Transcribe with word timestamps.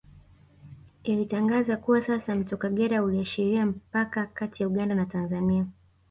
Ilitangaza 1.03 1.77
kuwa 1.77 2.01
sasa 2.01 2.35
Mto 2.35 2.57
Kagera 2.57 3.03
uliashiria 3.03 3.65
mpaka 3.65 4.25
kati 4.25 4.63
ya 4.63 4.69
Uganda 4.69 4.95
na 4.95 5.05
Tanzania 5.05 5.65